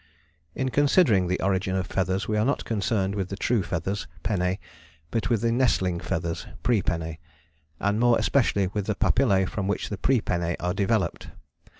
"In 0.55 0.69
considering 0.69 1.27
the 1.27 1.39
origin 1.41 1.75
of 1.75 1.85
feathers 1.85 2.27
we 2.27 2.35
are 2.35 2.43
not 2.43 2.65
concerned 2.65 3.13
with 3.13 3.29
the 3.29 3.35
true 3.35 3.61
feathers 3.61 4.07
(pennae), 4.23 4.59
but 5.11 5.29
with 5.29 5.41
the 5.41 5.51
nestling 5.51 5.99
feathers 5.99 6.47
(prepennae), 6.63 7.19
and 7.79 7.99
more 7.99 8.17
especially 8.17 8.65
with 8.65 8.87
the 8.87 8.95
papillae 8.95 9.45
from 9.45 9.67
which 9.67 9.89
the 9.89 9.99
prepennae 9.99 10.55
are 10.59 10.73
developed. 10.73 11.27